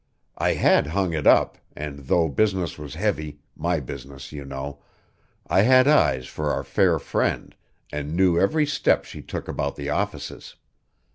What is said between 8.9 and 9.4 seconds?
she